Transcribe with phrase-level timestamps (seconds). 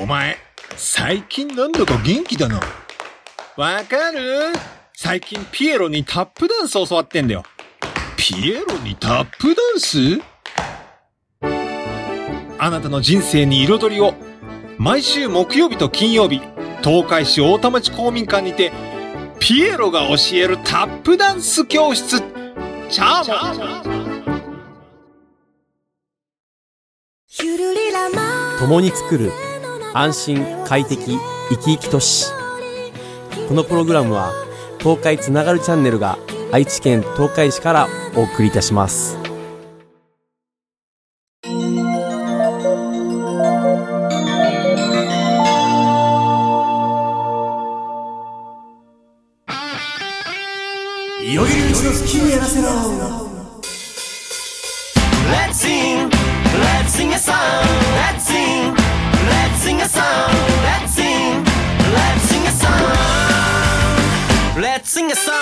[0.00, 0.36] お前、
[0.76, 2.60] 最近なんだか元気だな。
[3.56, 4.52] わかる？
[4.96, 7.44] 最近ピエロにタップダンス教わってんだよ。
[8.16, 10.20] ピエロにタップダンス？
[12.58, 14.14] あなたの人生に彩りを。
[14.78, 16.40] 毎週木曜日と金曜日、
[16.82, 18.72] 東海市大田町公民館にて、
[19.38, 22.20] ピエロが教えるタップダンス教室。
[22.90, 23.36] チャーモ
[23.80, 23.84] ン
[28.58, 29.30] 共に作る
[29.96, 31.16] 安心快適
[31.50, 32.26] 生き生き都市
[33.48, 34.32] このプログラムは
[34.80, 36.18] 東海つながるチャンネルが
[36.50, 39.16] 愛知県東海市からお送りいたします。
[41.44, 41.50] よ
[51.22, 52.68] いようちの好きにやらせろ。
[55.30, 56.10] Let's sing,
[56.60, 57.34] let's sing a song,
[57.96, 58.83] let's sing.
[59.84, 60.02] A song.
[60.64, 61.44] Let's sing,
[61.92, 62.72] let's sing a song.
[64.58, 65.34] Let's sing a song.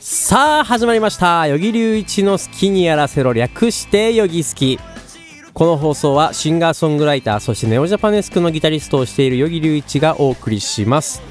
[0.00, 4.78] さあ始まりました与木隆一の好きにやらせろ略してよぎ好き
[5.54, 11.22] この放送はシンガーソングライターそしてネオジャパネスクのギタリストをしている与木隆一がお送りします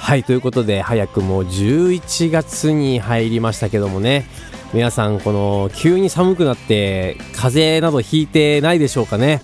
[0.00, 4.26] はいということで早くも11月に入りましたけどもね
[4.72, 9.42] 皆さんこの急に寒くなって風邪などひいてないでしょうかね、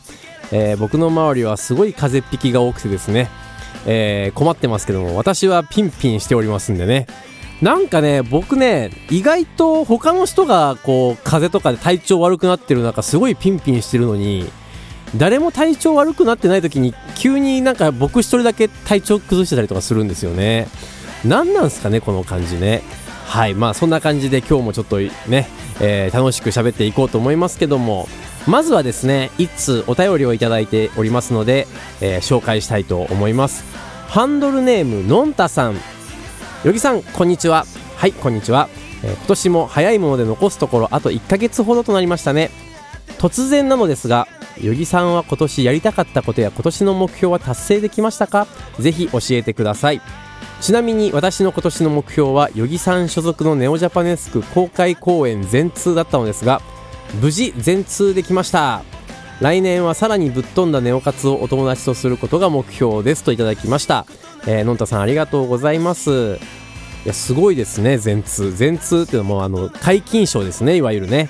[0.53, 3.29] えー僕の周りはすごい風邪っ引きが多くてですね、
[3.87, 7.07] えー困ってますけども私はピンピンしておりますんでね。
[7.61, 14.51] なんかね僕ね意外と他の人がこう風邪とかで体調悪くなってる中すごいピンピンしてるのに
[15.17, 20.69] 誰も体調悪くなってない時に急になんか僕一人だけ体調崩してたりとかするんですよね。
[21.25, 22.83] 何なんすかねこの感じね。
[23.29, 25.49] はいまあそんな感じで今日もちょっとね、
[25.81, 28.09] えー楽しく喋っていこうと思いますけども
[28.47, 31.67] まずはですね一通お便りをいただいておりますので、
[32.01, 33.65] えー紹介したいと思います。
[34.09, 35.75] ハンドルネームのんたさん。
[36.65, 37.67] よぎさんこんにちは。
[37.97, 38.69] はいこんにちは、
[39.03, 42.51] えー今年も早いもので残すところあと1ヶ月ほどとなりましたね。
[43.19, 44.29] 突然なのですが
[44.63, 48.47] よぎさんは今年やりたかったことや今年の目標は達成できましたか？
[48.79, 50.01] ぜひ教えてください。
[50.61, 56.61] ちなみに私の今年の目標はよぎさん所属のネオジャパネスク公開公演全通だったのですが
[57.21, 58.83] 無事全通できました。
[59.41, 64.07] 来年はさらにぶっ飛んだネオ活をお友達とすることが目標ですといただきました、
[64.47, 66.37] えー、のんたさんありがとうございます。
[67.05, 68.51] いやすごいですね全通。
[68.51, 71.29] 全通っていうのもうあの解禁賞ですねいわゆるね、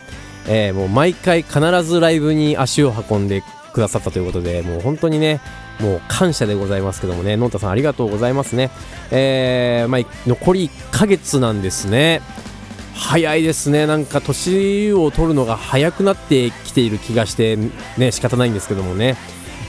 [0.48, 3.42] えーもう毎回必ずライブに足を運んで
[3.74, 5.40] くださったということでもう本当にね
[5.80, 7.36] もう感謝でございますけどもね。
[7.36, 8.70] のんたさんありがとうございますね。
[9.10, 12.22] えーまあ、残り1ヶ月なんですね。
[12.94, 13.86] 早いですね。
[13.86, 17.58] なんか年を取るのが早くなってきている気がして
[17.98, 19.16] ね仕方ないんですけどもね、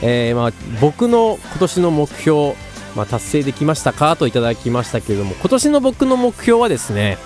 [0.02, 2.54] えーまあ、僕の今年の目標、
[2.96, 4.16] まあ、達成できましたか？
[4.16, 7.18] といただきましたけれども今年の僕の目標はですね、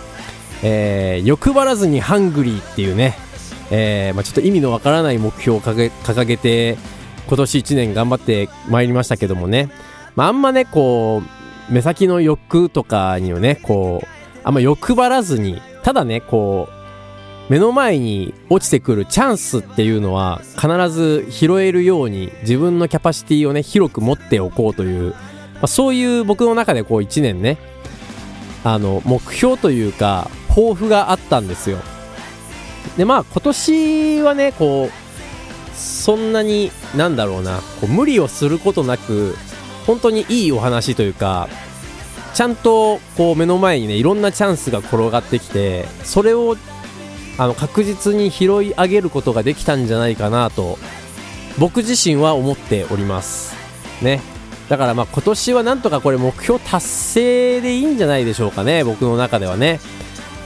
[0.65, 3.17] えー欲張らずにハングリーっていうね、
[3.71, 6.79] えーまあ、ちょっと意味のわからない目標を掲げ掲げて
[7.33, 9.71] 今年1年頑張ってまいりましたけどもね、
[10.17, 11.23] まあ、あんまねこ
[11.71, 14.07] う目先の欲とかにはねこう
[14.45, 16.69] あんま欲張らずにただねこ
[17.49, 27.57] う目の前に落ちてくるチャンスっていうのは必ず拾えるように自分のキャパシティをね広く持っておこうという、まあ、そういう僕の中でこう1年ね
[28.63, 31.79] あの目標というか抱負があったんですよ。
[32.99, 35.02] でまあ今年はねこう
[35.83, 37.59] そんなになんだろうな。
[37.81, 39.37] こう無理をすることなく
[39.87, 41.49] 本当にいいお話というか
[42.35, 46.57] ちゃんとこう目の前にねいろんなチャンスが転がってきてそれを
[47.39, 50.79] あの確実に拾い上げることができたんじゃないかなと
[51.59, 53.55] 僕自身は思っております。
[54.03, 54.21] ね。
[54.69, 59.81] だからまあ今年はなんとかこれ目標達成でいいんじゃないでしょうかね僕の中ではね、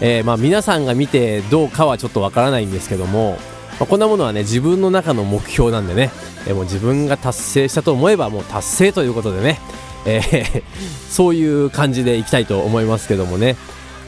[0.00, 3.38] えーま皆さんが見てどうかはちょっとわからないんですけども、
[3.78, 6.10] まあこんなものはね自分の中の目標なんでね、
[6.46, 9.58] えもう自分が達成したと思えばもう達成ということでね
[10.06, 10.62] えー
[11.10, 13.56] そういう感じでいきたいと思いますけどもね。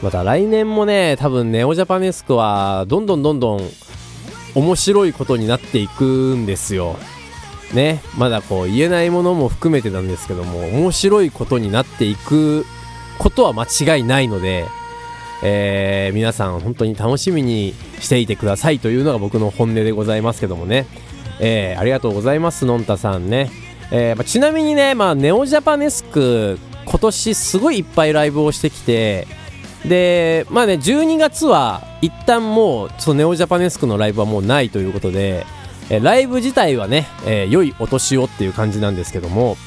[0.01, 3.69] また来年もね多分ネオジャパネスクはどんどんどんどん
[4.55, 6.95] 面白いことになっていくんですよ。
[7.73, 12.65] ねまだこう言えないものも含めてなんですけども面白いことになっていく
[13.19, 14.65] ことは間違いないので、
[15.43, 20.85] えー皆さん本当に楽しみにしていてくださいというのが僕の本音でございますけどもね、
[21.39, 23.49] えーありがとうございますのんたさんね。
[23.91, 29.27] えーまあちなみにね、まあ、ネオジャパネスク今年すごいいっぱいライブをしてきて
[29.85, 35.45] でまあね12月は一旦もうそのネオジャパネスクのライブはもうないということで、
[35.89, 39.57] えーライブ自体はね、えー良いお年をっていう感じなんですけども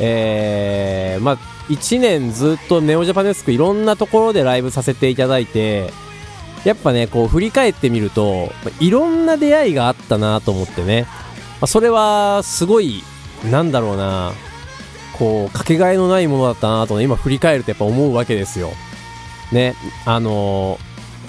[0.00, 1.38] えーまあ
[1.68, 5.92] 1年ずっとネオジャパネスクいろんなところでライブさせていただいて
[6.64, 8.50] やっぱねこう振り返ってみると
[8.80, 11.10] いろんな出会いがあったなと思ってね、ま
[11.62, 13.02] あ、それはすごい
[13.50, 14.32] なんだろうな
[15.18, 18.70] こうかけがえのないものだったなとね今振り返るとやっぱ思うわけですよ。
[19.52, 19.74] ね
[20.04, 20.78] あの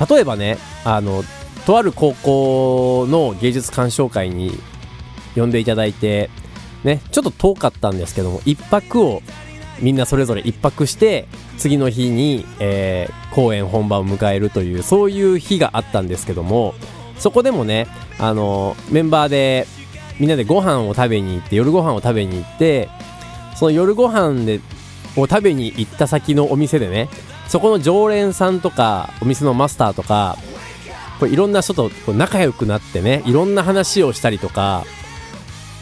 [0.10, 1.24] 例えばねあの
[1.66, 4.58] とある高校の芸術鑑賞会に
[5.36, 6.30] 呼んでいただいて
[6.84, 9.22] ねちょっと遠かったんですけども一泊を
[9.82, 11.28] みんなそれぞれ一泊して
[11.58, 16.74] 次の日に、えー公演本番を迎えるというそういう日があったんですけども
[17.18, 17.88] そこでもね
[18.18, 19.68] あのメンバーで
[20.20, 22.90] みんなでご飯を食べに行って夜ご飯を食べに行って
[23.56, 24.60] その夜ご飯で
[25.16, 27.10] を食べに行った先のお店でね
[27.48, 30.38] そこの常連さんとかお店のマスターとか
[31.20, 34.86] これいろんな人とこう仲良くなってねいろんな話をしたりとか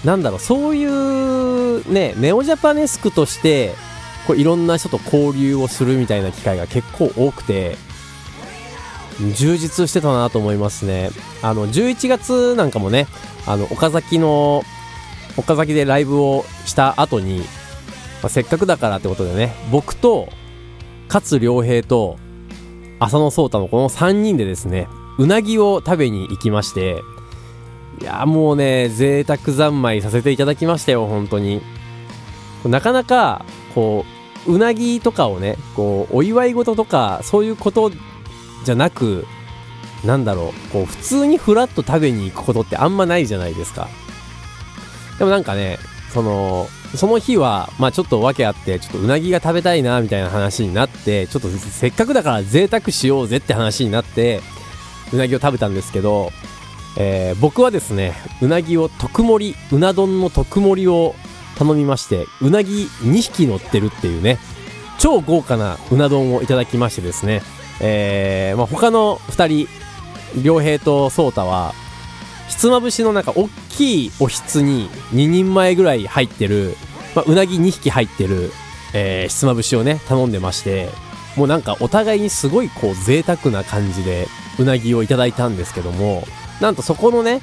[0.05, 3.73] なんだろうそういうねネオジャパネスクとして
[4.27, 7.77] こういろんな人と交流をするみたいな機会が結構多くて
[9.35, 11.09] 充実してたなと思いますね。
[11.41, 13.07] あの11月なんかもね
[13.47, 14.63] あの岡崎の
[15.37, 17.39] 岡崎でライブをした後に、
[18.21, 20.27] まあせっかくだからってことでね僕と
[21.07, 22.17] 勝良平と
[22.99, 24.87] 浅野壮太のこの3人でですね
[25.17, 27.01] うなぎを食べに行きまして
[28.01, 31.61] いやもうね贅沢三昧させていただきましたよ本当に。
[32.65, 34.16] なかなかこう
[34.47, 37.91] うなぎとかをねこうお祝い事とかそういうこと
[38.63, 39.25] じゃなく
[40.05, 43.87] なんだろうこう普通にフラッと食べに行くことってあんまないじゃないですか。
[45.19, 45.79] でもなんかね
[46.13, 54.41] そのその日はまあちょっと訳あってちょっとうなぎが食べたいなみたいな話になってちょっとせっかくだから贅沢しようぜって話になって
[55.11, 56.31] うなぎを食べたんですけど、
[56.97, 61.15] えー僕はですねうなぎを特盛りうな丼の特盛りを
[61.57, 64.37] 頼みましてうなぎ2匹乗ってるっていうね
[64.99, 67.41] 超豪華なうな丼をいただきましてですね、
[67.81, 71.73] えーまあ、他の2人良平と颯太は
[72.47, 76.75] ひつまぶしのなんか大きいおひつに2人前ぐらい入ってる、
[77.15, 78.51] まあ、うなぎ2匹入ってる、
[78.93, 80.89] えーひつまぶしをね頼んでまして
[81.35, 84.27] もうなんかお互いにすごいこう贅沢な感じで
[84.59, 86.23] うなぎをいただいたんですけども
[86.61, 87.41] なんとそこのね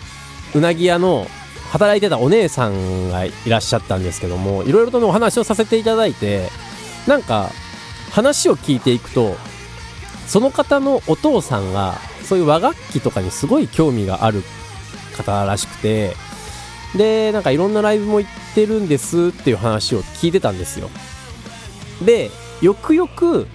[0.54, 1.26] うなぎ屋の
[1.74, 6.48] 働いてたお姉さんがいらっしゃったんですけどもいろいろとねお話をさせていただいて
[7.08, 7.50] なんか
[8.12, 9.34] 話を聞いていくと
[10.28, 14.44] その方のお父さんがそういう和楽器とかにすごい興味がある
[15.16, 16.12] 方らしくて
[16.96, 20.90] でなんかいろんなライブも行ってるんですっていう話を聞いてたんですよ。
[22.04, 22.30] で
[22.62, 23.48] よくよく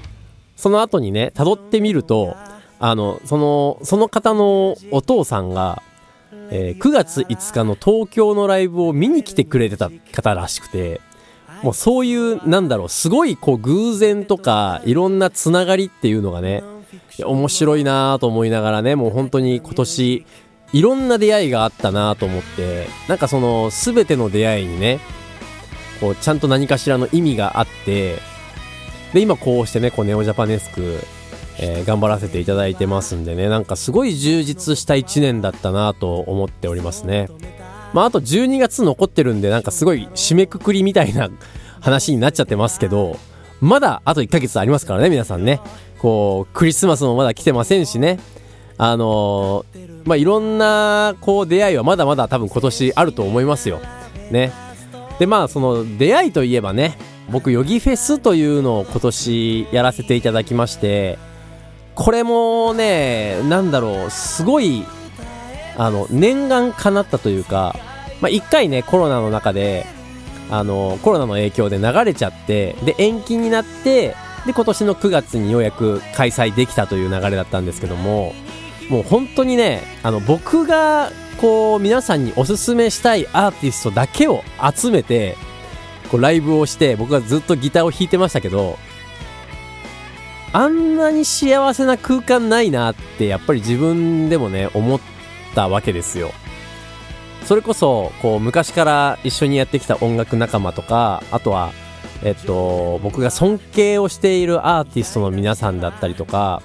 [0.58, 2.36] その後にね辿ってみると
[2.80, 5.82] あのそのその方のお父さんが、
[6.52, 11.02] えー9月5日の東京のライブを見に来てくれてた方らしくて
[11.64, 16.64] もうそういうなんだろうすごいこう偶然とかいろんなつながりっていうのがね
[17.24, 20.26] 面白いなと思いながらねもう本当に今年
[20.72, 25.00] いろんな出会いがあったなと思ってなんかその全ての出会いにね
[26.00, 28.20] こうちゃんと何かしらの意味があって
[29.14, 31.00] で今こうしてねこうネオジャパネスク、
[31.62, 33.50] えー頑張らせていただいてますんでね。
[33.50, 37.30] なんかすごい充実した1年だったなと思っておりますね。
[37.94, 41.30] まああと12月残ってるんでなんかすごい締めくくりみたいな
[41.82, 43.18] 話になっちゃってますけど
[43.62, 45.60] まだあと1ヶ月ありますからね皆さんね。
[46.00, 48.20] こうクリスマスもまだ来てませんしね。
[48.78, 53.80] あのーまあいろんなこう出会いはまだまだ多分今年あると思いますよ。
[54.32, 54.52] ね。
[55.20, 56.98] でまあその出会いといえばね
[57.30, 61.20] 僕ヨギフェスというのを今年やらせていただきまして
[62.00, 64.86] これもねなんだろうすごい
[65.78, 67.76] あの念願かなったというか
[68.22, 69.86] まあ一回ねコロナの中で
[70.50, 74.16] あのコロナの影響で流れちゃってで延期になって
[74.46, 78.34] で今年の9月にようやく開催できたという流れだったんですけども
[78.90, 84.42] もう本当にねあの僕がこう皆さんにおすすめしたいアーティストだけを
[84.74, 85.36] 集めて
[86.10, 88.78] こうライブをして僕はずっとギターを弾いてましたけど
[90.52, 95.00] あんなに幸せな空間ないなってやっぱり自分でもね思っ
[95.54, 96.32] たわけですよ。
[97.46, 101.72] それこそこう昔から一緒にやってきた音楽仲間とかあとは
[102.24, 106.62] えっと僕が尊敬をしているアーティストの皆さんだったりとか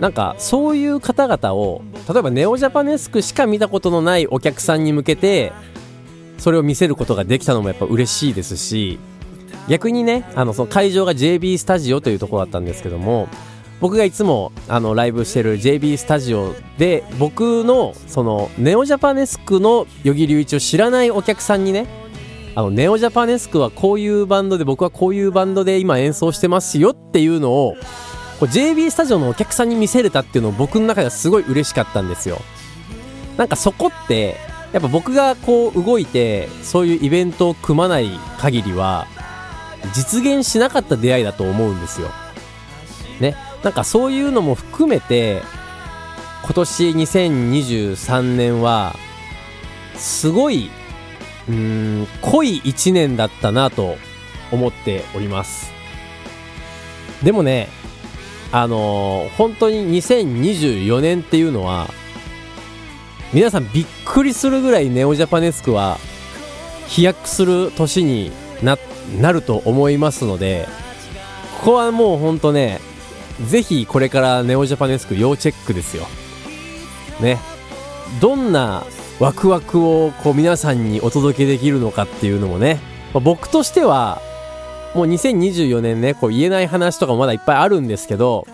[0.00, 5.52] なんかそういう方々を例えばネオジャパネスクしか見たことのないお客さんに向けて
[6.38, 8.98] それを見せることができたのもやっぱ嬉しいですし
[9.68, 13.28] 逆にねあのその会場が JB スタジオというところだったんですけども
[13.80, 21.86] 僕がいつもあのライブしてる JB スタジオで僕のそのネオジャパネスクの与木隆一を知らないお客さんにね
[22.56, 27.76] あのネオジャパネスクはこういうバンドで僕はこういうバンドで今演奏してますよっていうのを
[28.40, 32.38] こう JB スタジオのお客さんに見せれたっていうのを僕の中ではすごい嬉しかったんですよ。
[33.36, 34.36] なんかそこって
[34.72, 39.06] やっぱ僕がこう動いてそういうイベントを組まない限りは
[39.94, 42.10] 実現しなかった出会いだと思うんですよ。
[43.20, 43.36] ね。
[43.62, 45.42] なんかそういうのも含めて
[46.44, 48.94] 今年2023年は
[49.96, 50.70] すごい
[51.48, 53.96] うーん濃い1年だったなと
[54.52, 55.72] 思っております。
[57.22, 57.68] でもね
[58.52, 61.88] あのー本当に2024年っていうのは
[63.32, 65.98] 皆さんびっくりするぐらいネオジャパネスクは
[66.86, 68.32] 飛躍する年に
[68.62, 68.76] な
[69.20, 70.68] なると思いますので
[71.60, 72.80] ここはもうほんとね
[73.46, 76.06] ぜひこれからネオジャパネスク要チェックですよ。
[77.20, 77.38] ね。
[78.20, 78.84] どんな
[79.20, 82.80] ワクワクをこう皆さんにお届けできるのかっていうのもね、
[83.12, 84.20] まあ僕としては
[84.94, 88.46] もう2024年ねこう言えない話とかもまだいっぱいあるんですけど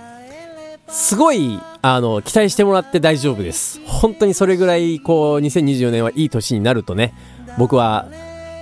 [0.89, 3.81] すごいあの期待してもらって大丈夫です。
[3.87, 7.15] 本当にそれぐらいこう2024年はいい年になるとね
[7.59, 8.07] 僕は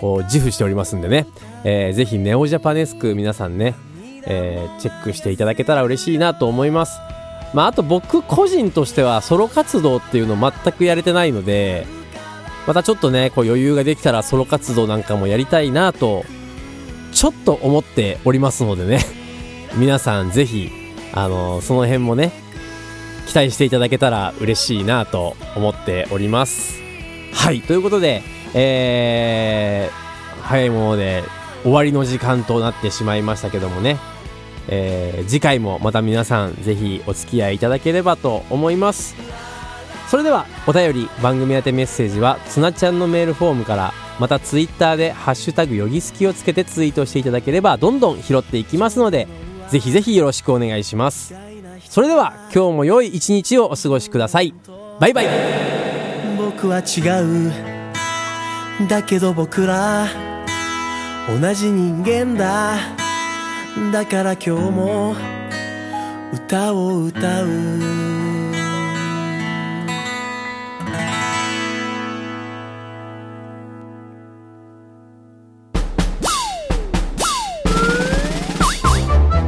[0.00, 1.26] こう自負しておりますんでね、
[1.64, 3.74] えーぜひネオジャパネスク皆さんね、
[4.26, 7.00] えーチェックしていただけたら嬉しいなと思います。
[7.54, 11.86] まああと僕個人としてはソロ活動っていうの全くやれてないので
[12.66, 16.24] またちょっとねこう余裕ができたらソロ活動なんかもやりたいなと
[17.12, 19.00] ちょっと思っておりますのでね。
[19.76, 20.70] 皆さんぜひ
[21.14, 22.32] あのその辺もね
[23.26, 26.80] 期待していただけたら嬉しいなと思っております。
[27.32, 28.22] はいということで
[28.54, 31.22] えー、早いもので
[31.62, 33.98] 終わりの時間となってしまいましたけどもね。
[34.68, 39.14] えー次回もまた皆さんぜひお付き合いいただければと思います。
[40.08, 49.26] それではお便り番組宛てメッセージはつなちゃんのメールフォームからまたツイッターで「ハッシュタグよぎすき」をつけてツイートしていただければどんどん拾っていきますので
[49.70, 51.34] ぜひぜひよろしくお願いします。
[51.88, 54.54] それでは今日も良い一日をお過ごしください。
[55.00, 55.26] バイバイ。
[56.36, 58.88] 僕は違う。
[58.88, 60.31] だけど僕ら
[61.28, 62.76] 同じ人間だ。
[63.92, 65.14] だから今日も
[66.32, 67.46] 歌を歌う。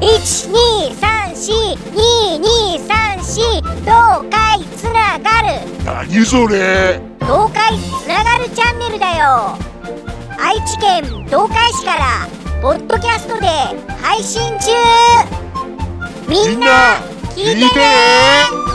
[0.00, 3.40] 一二三四二二三四
[3.82, 5.48] 東海つながる
[5.84, 7.00] 何それ。
[7.20, 9.73] 東海つながるチャンネルだよ
[10.38, 12.28] 愛知県東海市から
[12.62, 13.46] ポッドキャストで
[14.02, 14.70] 配信中。
[16.28, 16.96] みんな
[17.34, 18.73] 聞いてね